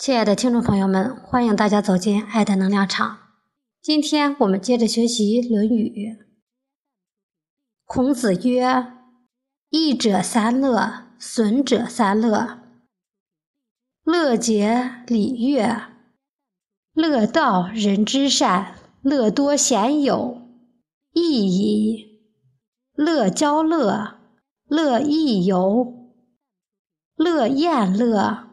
[0.00, 3.18] 亲爱的听众朋友们，欢迎大家走进爱的能量场。
[3.82, 6.16] 今天我们接着学习《论语》。
[7.84, 8.94] 孔子曰
[9.68, 12.60] ：“益者三乐，损者三乐。
[14.02, 15.90] 乐节礼乐，
[16.94, 20.40] 乐道人之善，乐多贤友，
[21.12, 22.22] 益矣；
[22.94, 24.18] 乐交乐，
[24.64, 26.14] 乐亦游，
[27.16, 28.46] 乐宴乐。”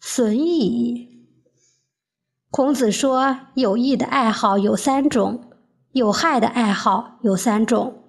[0.00, 1.26] 损矣。
[2.50, 5.50] 孔子说：“有益的爱好有三种，
[5.92, 8.04] 有害的爱好有三种。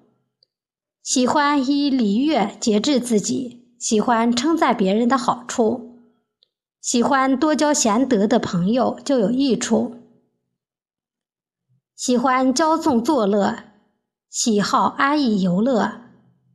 [1.04, 6.00] 喜欢以礼乐节制自己，喜欢称赞别人的好处，
[6.80, 9.96] 喜欢多交贤德的朋友就有益处；
[11.96, 13.64] 喜欢骄纵作乐，
[14.30, 16.02] 喜好安逸游乐，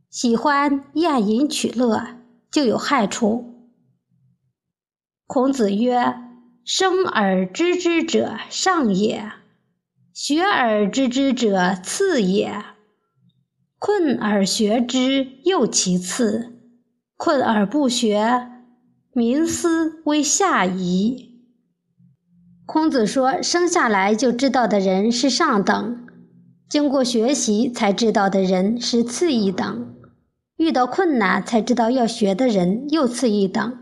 [0.09, 2.17] 喜欢宴饮取乐
[2.51, 3.51] 就有害处。”
[5.35, 6.15] 孔子曰
[6.65, 9.33] ：“生而知之者上也，
[10.13, 12.63] 学而知之者次也，
[13.81, 16.53] 困而学之又其次，
[17.17, 18.49] 困而不学，
[19.13, 21.41] 民思为下矣。”
[22.65, 26.07] 孔子说：“生下来就知道的人是上等，
[26.69, 29.97] 经过学习才知道的人是次一等，
[30.57, 33.79] 遇到困难才知道要学的人又次一等。”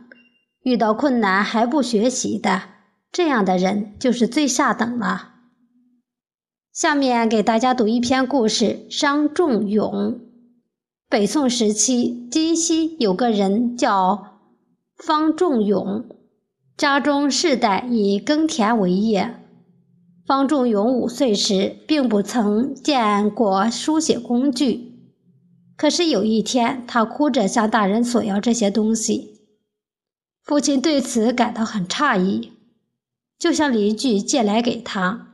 [0.63, 2.63] 遇到困难还不学习的，
[3.11, 5.31] 这样的人就是最下等了。
[6.73, 10.21] 下面给大家读一篇故事：商仲永。
[11.09, 14.39] 北宋时期，金溪有个人叫
[14.97, 16.07] 方仲永，
[16.77, 19.35] 家中世代以耕田为业。
[20.25, 24.93] 方仲永五岁时，并不曾见过书写工具，
[25.77, 29.32] 可是有一天，他哭着向大人索要这些东西。
[30.43, 32.53] 父亲对此感到很诧异，
[33.39, 35.29] 就向邻居借来给他。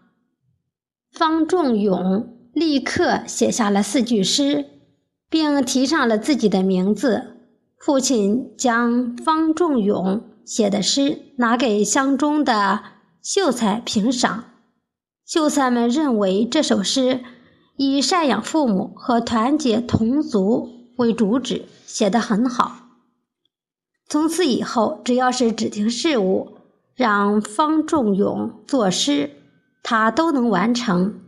[1.11, 4.67] 方仲永立刻写下了四句诗，
[5.30, 7.36] 并提上了自己的名字。
[7.79, 12.83] 父亲将方仲永写的诗拿给乡中的
[13.23, 14.45] 秀才评赏，
[15.24, 17.20] 秀才们认为这首诗
[17.77, 22.87] 以赡养父母和团结同族为主旨，写得很好。
[24.08, 26.57] 从此以后，只要是指定事务，
[26.95, 29.30] 让方仲永作诗，
[29.83, 31.20] 他都能完成，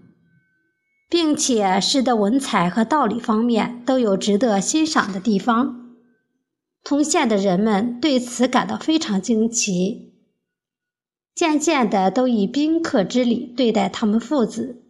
[1.10, 5.94] 并且诗的文采和道理方面都有值得欣赏的地方。
[6.82, 10.14] 通县的人们对此感到非常惊奇，
[11.34, 14.82] 渐渐的都以宾客之礼对待他们父子，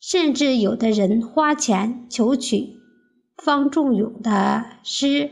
[0.00, 2.76] 甚至有的人花钱求取
[3.36, 5.30] 方仲永的诗。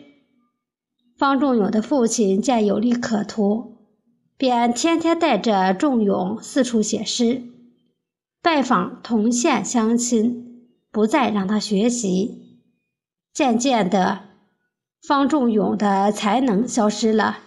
[1.16, 3.76] 方仲永的父亲见有利可图，
[4.36, 7.42] 便天天带着仲永四处写诗，
[8.42, 12.60] 拜访同县乡亲，不再让他学习。
[13.32, 14.22] 渐渐的，
[15.03, 17.38] 方仲永的才能消失了，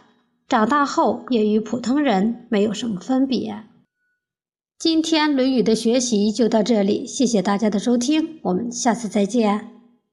[0.47, 3.63] 长大后也与普通人没有什么分别。
[4.79, 9.76] 今天《论语》的学习就到这里，谢谢大家的收听，我们下次再见。